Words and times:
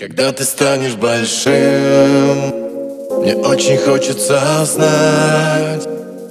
Когда 0.00 0.32
ты 0.32 0.44
станешь 0.44 0.94
большим 0.94 1.52
Мне 3.20 3.36
очень 3.36 3.76
хочется 3.76 4.40
знать. 4.64 5.86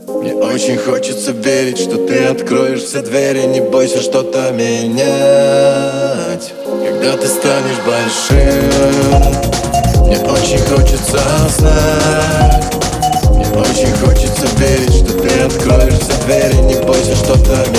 Мне 0.08 0.34
очень 0.34 0.76
хочется 0.76 1.34
верить, 1.34 1.78
что 1.78 1.98
ты 2.08 2.26
откроешь 2.26 2.82
все 2.82 3.04
двери 3.04 3.42
Не 3.46 3.62
бойся 3.62 4.02
что-то 4.02 4.50
менять. 4.54 6.52
Когда 6.66 7.16
ты 7.16 7.28
станешь 7.28 7.78
большим 7.86 8.48
Мне 10.08 10.18
очень 10.18 10.58
хочется 10.66 11.20
знать. 11.60 12.74
Мне 13.30 13.46
очень 13.52 13.94
хочется 13.98 14.48
верить, 14.58 14.96
что 14.96 15.14
ты 15.14 15.30
откроешь 15.42 15.94
все 15.94 16.14
двери 16.26 16.56
Не 16.56 16.74
бойся 16.88 17.14
что-то 17.14 17.70
менять 17.70 17.79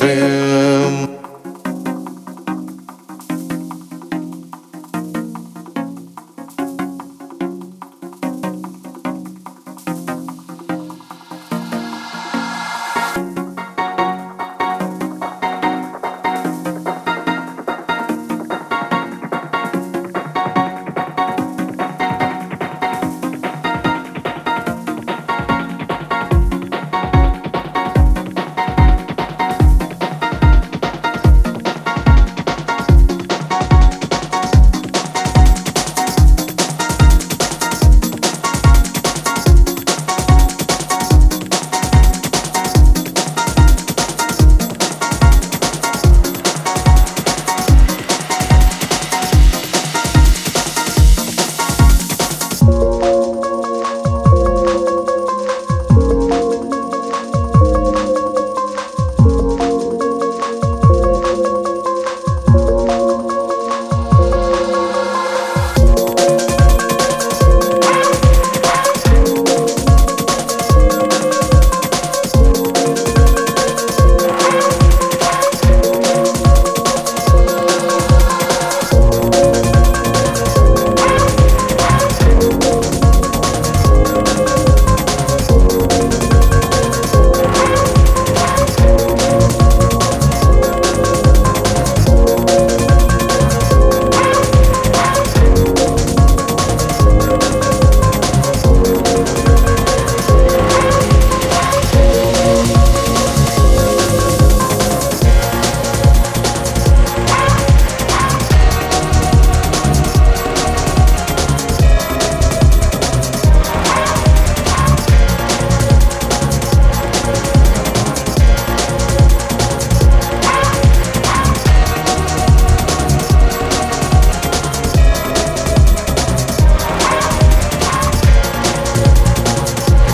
станешь 0.00 0.29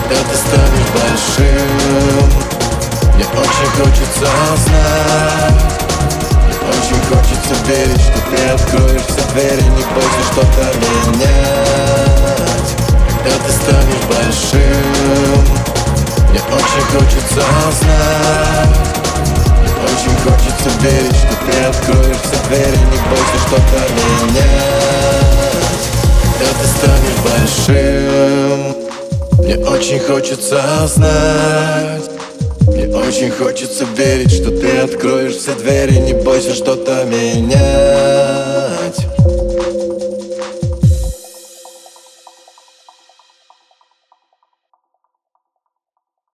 Когда 0.09 0.22
ты 0.22 0.37
станешь 0.37 0.91
большим. 0.94 2.31
Мне 3.15 3.25
очень 3.25 3.71
хочется 3.75 4.27
знать. 4.65 5.67
Мне 6.44 6.55
очень 6.69 7.00
хочется 7.09 7.55
верить, 7.67 8.00
что 8.00 8.19
ты 8.31 8.37
откроешь 8.50 9.03
все 9.03 9.22
двери 9.33 9.62
Не 9.62 9.83
бойся 9.83 10.22
что-то 10.31 10.62
менять. 10.78 11.27
Когда 13.25 13.37
ты 13.47 13.53
станешь 13.53 14.06
большим 14.06 15.43
Мне 16.31 16.41
очень 16.55 16.87
хочется 16.93 17.43
знать. 17.81 18.78
Мне 19.59 19.72
очень 19.87 20.16
хочется 20.22 20.69
верить, 20.83 21.16
что 21.16 21.34
ты 21.50 21.55
откроешь 21.65 22.22
все 22.22 22.39
двери 22.49 22.78
Не 22.78 22.99
бойся 23.11 23.39
что-то 23.49 23.78
менять. 23.91 24.55
Когда 26.39 26.53
ты 26.61 26.66
станешь 26.78 27.19
большим 27.25 28.85
мне 29.47 29.59
очень 29.59 30.01
хочется 30.01 30.61
знать. 30.89 32.03
Мне 32.67 32.89
очень 32.89 33.31
хочется 33.31 33.84
верить, 33.97 34.33
что 34.33 34.51
ты 34.51 34.79
откроешь 34.79 35.37
все 35.37 35.55
двери. 35.55 35.99
Не 35.99 36.15
бойся 36.15 36.53
что-то 36.53 37.05
менять 37.05 38.56